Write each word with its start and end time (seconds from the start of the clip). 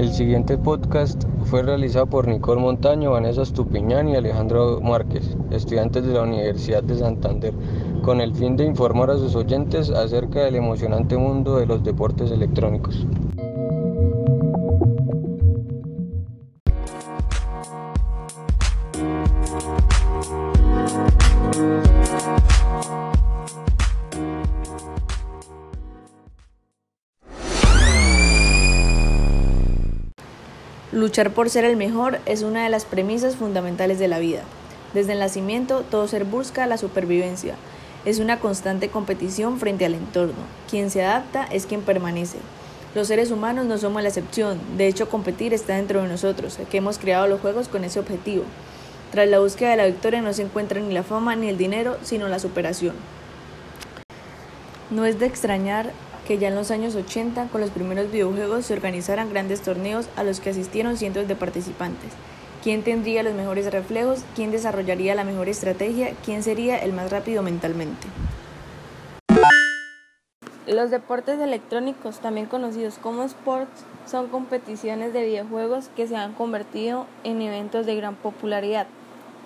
El 0.00 0.14
siguiente 0.14 0.56
podcast 0.56 1.24
fue 1.44 1.62
realizado 1.62 2.06
por 2.06 2.26
Nicole 2.26 2.58
Montaño, 2.58 3.10
Vanessa 3.10 3.44
Stupiñán 3.44 4.08
y 4.08 4.16
Alejandro 4.16 4.80
Márquez, 4.80 5.36
estudiantes 5.50 6.06
de 6.06 6.14
la 6.14 6.22
Universidad 6.22 6.82
de 6.82 6.96
Santander, 6.96 7.52
con 8.00 8.22
el 8.22 8.34
fin 8.34 8.56
de 8.56 8.64
informar 8.64 9.10
a 9.10 9.18
sus 9.18 9.34
oyentes 9.34 9.90
acerca 9.90 10.40
del 10.40 10.56
emocionante 10.56 11.18
mundo 11.18 11.58
de 11.58 11.66
los 11.66 11.84
deportes 11.84 12.30
electrónicos. 12.30 13.06
Luchar 31.00 31.30
por 31.32 31.48
ser 31.48 31.64
el 31.64 31.78
mejor 31.78 32.18
es 32.26 32.42
una 32.42 32.62
de 32.62 32.68
las 32.68 32.84
premisas 32.84 33.34
fundamentales 33.34 33.98
de 33.98 34.06
la 34.06 34.18
vida. 34.18 34.42
Desde 34.92 35.14
el 35.14 35.20
nacimiento, 35.20 35.82
todo 35.90 36.06
ser 36.06 36.26
busca 36.26 36.66
la 36.66 36.76
supervivencia. 36.76 37.54
Es 38.04 38.18
una 38.18 38.38
constante 38.38 38.90
competición 38.90 39.58
frente 39.58 39.86
al 39.86 39.94
entorno. 39.94 40.34
Quien 40.68 40.90
se 40.90 41.02
adapta 41.02 41.44
es 41.44 41.64
quien 41.64 41.80
permanece. 41.80 42.36
Los 42.94 43.08
seres 43.08 43.30
humanos 43.30 43.64
no 43.64 43.78
somos 43.78 44.02
la 44.02 44.10
excepción. 44.10 44.60
De 44.76 44.88
hecho, 44.88 45.08
competir 45.08 45.54
está 45.54 45.76
dentro 45.76 46.02
de 46.02 46.08
nosotros, 46.08 46.58
que 46.70 46.76
hemos 46.76 46.98
creado 46.98 47.26
los 47.28 47.40
juegos 47.40 47.68
con 47.68 47.82
ese 47.84 47.98
objetivo. 47.98 48.44
Tras 49.10 49.26
la 49.26 49.38
búsqueda 49.38 49.70
de 49.70 49.76
la 49.78 49.86
victoria 49.86 50.20
no 50.20 50.34
se 50.34 50.42
encuentra 50.42 50.82
ni 50.82 50.92
la 50.92 51.02
fama 51.02 51.34
ni 51.34 51.48
el 51.48 51.56
dinero, 51.56 51.96
sino 52.02 52.28
la 52.28 52.38
superación. 52.38 52.94
No 54.90 55.06
es 55.06 55.18
de 55.18 55.24
extrañar 55.24 55.92
que 56.26 56.38
ya 56.38 56.48
en 56.48 56.54
los 56.54 56.70
años 56.70 56.94
80, 56.94 57.48
con 57.48 57.60
los 57.60 57.70
primeros 57.70 58.10
videojuegos, 58.10 58.66
se 58.66 58.74
organizaran 58.74 59.30
grandes 59.30 59.60
torneos 59.60 60.08
a 60.16 60.24
los 60.24 60.40
que 60.40 60.50
asistieron 60.50 60.96
cientos 60.96 61.28
de 61.28 61.36
participantes. 61.36 62.10
¿Quién 62.62 62.82
tendría 62.82 63.22
los 63.22 63.34
mejores 63.34 63.72
reflejos? 63.72 64.22
¿Quién 64.36 64.50
desarrollaría 64.50 65.14
la 65.14 65.24
mejor 65.24 65.48
estrategia? 65.48 66.12
¿Quién 66.24 66.42
sería 66.42 66.76
el 66.78 66.92
más 66.92 67.10
rápido 67.10 67.42
mentalmente? 67.42 68.06
Los 70.66 70.90
deportes 70.90 71.40
electrónicos, 71.40 72.20
también 72.20 72.46
conocidos 72.46 72.98
como 72.98 73.24
sports, 73.24 73.84
son 74.06 74.28
competiciones 74.28 75.12
de 75.12 75.24
videojuegos 75.24 75.88
que 75.96 76.06
se 76.06 76.16
han 76.16 76.34
convertido 76.34 77.06
en 77.24 77.40
eventos 77.42 77.86
de 77.86 77.96
gran 77.96 78.14
popularidad. 78.14 78.86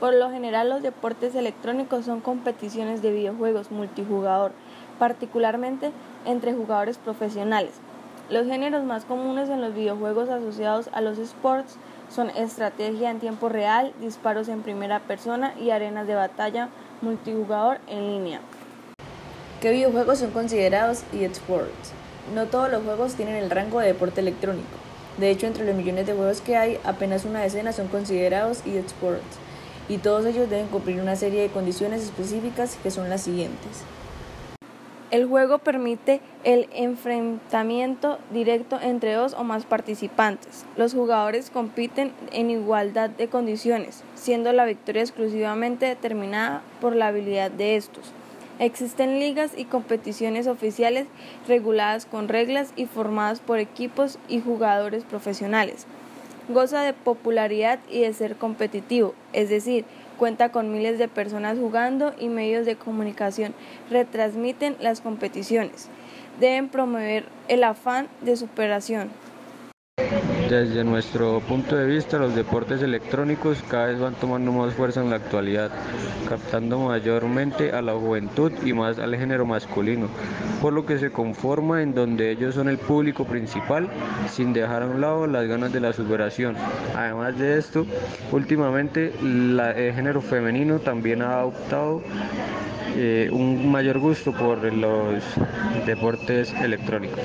Por 0.00 0.14
lo 0.14 0.30
general, 0.30 0.68
los 0.68 0.82
deportes 0.82 1.36
electrónicos 1.36 2.06
son 2.06 2.20
competiciones 2.20 3.02
de 3.02 3.12
videojuegos 3.12 3.70
multijugador, 3.70 4.50
particularmente 4.98 5.92
entre 6.24 6.54
jugadores 6.54 6.98
profesionales. 6.98 7.72
Los 8.30 8.46
géneros 8.46 8.84
más 8.84 9.04
comunes 9.04 9.48
en 9.50 9.60
los 9.60 9.74
videojuegos 9.74 10.28
asociados 10.28 10.88
a 10.92 11.00
los 11.00 11.18
sports 11.18 11.76
son 12.08 12.30
estrategia 12.30 13.10
en 13.10 13.20
tiempo 13.20 13.48
real, 13.48 13.92
disparos 14.00 14.48
en 14.48 14.62
primera 14.62 15.00
persona 15.00 15.54
y 15.60 15.70
arenas 15.70 16.06
de 16.06 16.14
batalla 16.14 16.68
multijugador 17.00 17.78
en 17.88 18.06
línea. 18.06 18.40
¿Qué 19.60 19.70
videojuegos 19.70 20.18
son 20.18 20.30
considerados 20.30 21.04
eSports? 21.12 21.92
No 22.34 22.46
todos 22.46 22.70
los 22.70 22.82
juegos 22.84 23.14
tienen 23.14 23.36
el 23.36 23.50
rango 23.50 23.80
de 23.80 23.88
deporte 23.88 24.20
electrónico. 24.20 24.68
De 25.18 25.30
hecho, 25.30 25.46
entre 25.46 25.66
los 25.66 25.74
millones 25.74 26.06
de 26.06 26.14
juegos 26.14 26.40
que 26.40 26.56
hay, 26.56 26.78
apenas 26.84 27.24
una 27.24 27.40
decena 27.40 27.72
son 27.72 27.88
considerados 27.88 28.62
eSports, 28.66 29.38
y 29.88 29.98
todos 29.98 30.24
ellos 30.24 30.48
deben 30.48 30.68
cumplir 30.68 31.00
una 31.00 31.16
serie 31.16 31.42
de 31.42 31.50
condiciones 31.50 32.02
específicas 32.02 32.78
que 32.82 32.90
son 32.90 33.10
las 33.10 33.22
siguientes. 33.22 33.82
El 35.12 35.26
juego 35.26 35.58
permite 35.58 36.22
el 36.42 36.70
enfrentamiento 36.72 38.18
directo 38.32 38.80
entre 38.80 39.12
dos 39.12 39.34
o 39.34 39.44
más 39.44 39.66
participantes. 39.66 40.64
Los 40.78 40.94
jugadores 40.94 41.50
compiten 41.50 42.12
en 42.32 42.48
igualdad 42.48 43.10
de 43.10 43.28
condiciones, 43.28 44.04
siendo 44.14 44.54
la 44.54 44.64
victoria 44.64 45.02
exclusivamente 45.02 45.84
determinada 45.84 46.62
por 46.80 46.96
la 46.96 47.08
habilidad 47.08 47.50
de 47.50 47.76
estos. 47.76 48.10
Existen 48.58 49.18
ligas 49.20 49.52
y 49.54 49.66
competiciones 49.66 50.46
oficiales 50.46 51.06
reguladas 51.46 52.06
con 52.06 52.28
reglas 52.28 52.72
y 52.74 52.86
formadas 52.86 53.40
por 53.40 53.58
equipos 53.58 54.18
y 54.28 54.40
jugadores 54.40 55.04
profesionales. 55.04 55.86
Goza 56.48 56.82
de 56.82 56.92
popularidad 56.92 57.78
y 57.88 58.00
de 58.00 58.12
ser 58.12 58.36
competitivo, 58.36 59.14
es 59.32 59.48
decir, 59.48 59.84
cuenta 60.18 60.50
con 60.50 60.72
miles 60.72 60.98
de 60.98 61.06
personas 61.08 61.56
jugando 61.56 62.14
y 62.18 62.28
medios 62.28 62.66
de 62.66 62.76
comunicación 62.76 63.54
retransmiten 63.90 64.76
las 64.80 65.00
competiciones. 65.00 65.88
Deben 66.40 66.68
promover 66.68 67.26
el 67.48 67.62
afán 67.62 68.08
de 68.22 68.36
superación. 68.36 69.10
Desde 70.52 70.84
nuestro 70.84 71.40
punto 71.40 71.76
de 71.76 71.86
vista, 71.86 72.18
los 72.18 72.34
deportes 72.34 72.82
electrónicos 72.82 73.56
cada 73.70 73.86
vez 73.86 73.98
van 73.98 74.12
tomando 74.12 74.52
más 74.52 74.74
fuerza 74.74 75.00
en 75.00 75.08
la 75.08 75.16
actualidad, 75.16 75.70
captando 76.28 76.78
mayormente 76.78 77.72
a 77.72 77.80
la 77.80 77.94
juventud 77.94 78.52
y 78.62 78.74
más 78.74 78.98
al 78.98 79.16
género 79.16 79.46
masculino, 79.46 80.08
por 80.60 80.74
lo 80.74 80.84
que 80.84 80.98
se 80.98 81.10
conforma 81.10 81.80
en 81.80 81.94
donde 81.94 82.30
ellos 82.30 82.54
son 82.54 82.68
el 82.68 82.76
público 82.76 83.24
principal, 83.24 83.88
sin 84.30 84.52
dejar 84.52 84.82
a 84.82 84.88
un 84.88 85.00
lado 85.00 85.26
las 85.26 85.46
ganas 85.48 85.72
de 85.72 85.80
la 85.80 85.94
superación. 85.94 86.54
Además 86.94 87.38
de 87.38 87.56
esto, 87.56 87.86
últimamente 88.30 89.10
el 89.22 89.58
género 89.94 90.20
femenino 90.20 90.80
también 90.80 91.22
ha 91.22 91.38
adoptado 91.38 92.02
eh, 92.94 93.30
un 93.32 93.72
mayor 93.72 94.00
gusto 94.00 94.32
por 94.32 94.70
los 94.70 95.24
deportes 95.86 96.52
electrónicos. 96.52 97.20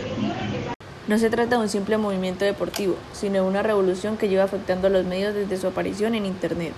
No 1.08 1.18
se 1.18 1.30
trata 1.30 1.56
de 1.56 1.62
un 1.62 1.70
simple 1.70 1.98
movimiento 1.98 2.44
deportivo, 2.44 2.98
sino 3.14 3.36
de 3.36 3.42
una 3.42 3.64
revolución 3.64 4.18
que 4.18 4.28
lleva 4.28 4.44
afectando 4.44 4.88
a 4.88 4.90
los 4.90 5.06
medios 5.06 5.34
desde 5.34 5.56
su 5.56 5.68
aparición 5.68 6.16
en 6.16 6.26
Internet. 6.26 6.74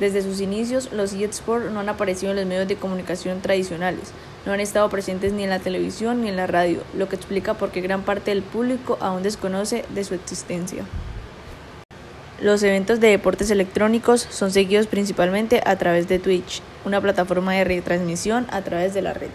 Desde 0.00 0.20
sus 0.20 0.40
inicios, 0.40 0.90
los 0.92 1.12
eSports 1.12 1.70
no 1.70 1.78
han 1.78 1.88
aparecido 1.88 2.32
en 2.32 2.38
los 2.38 2.46
medios 2.46 2.66
de 2.66 2.74
comunicación 2.74 3.40
tradicionales, 3.40 4.10
no 4.44 4.52
han 4.52 4.58
estado 4.58 4.90
presentes 4.90 5.32
ni 5.32 5.44
en 5.44 5.50
la 5.50 5.60
televisión 5.60 6.22
ni 6.22 6.28
en 6.28 6.34
la 6.34 6.48
radio, 6.48 6.80
lo 6.96 7.08
que 7.08 7.14
explica 7.14 7.54
por 7.54 7.70
qué 7.70 7.80
gran 7.80 8.02
parte 8.02 8.32
del 8.32 8.42
público 8.42 8.98
aún 9.00 9.22
desconoce 9.22 9.84
de 9.94 10.02
su 10.02 10.14
existencia. 10.14 10.84
Los 12.40 12.64
eventos 12.64 12.98
de 12.98 13.10
deportes 13.10 13.52
electrónicos 13.52 14.26
son 14.28 14.50
seguidos 14.50 14.88
principalmente 14.88 15.62
a 15.64 15.76
través 15.76 16.08
de 16.08 16.18
Twitch, 16.18 16.62
una 16.84 17.00
plataforma 17.00 17.52
de 17.52 17.62
retransmisión 17.62 18.48
a 18.50 18.62
través 18.62 18.94
de 18.94 19.02
la 19.02 19.12
red. 19.12 19.30